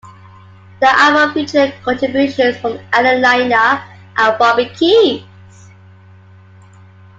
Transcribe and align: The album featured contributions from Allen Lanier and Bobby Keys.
The 0.79 0.87
album 0.89 1.35
featured 1.35 1.75
contributions 1.83 2.57
from 2.57 2.79
Allen 2.91 3.21
Lanier 3.21 3.83
and 4.17 4.35
Bobby 4.39 4.67
Keys. 4.75 5.25